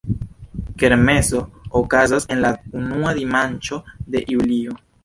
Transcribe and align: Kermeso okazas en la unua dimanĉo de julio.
Kermeso 0.83 1.43
okazas 1.81 2.27
en 2.37 2.41
la 2.47 2.51
unua 2.83 3.15
dimanĉo 3.21 3.85
de 4.17 4.27
julio. 4.33 4.85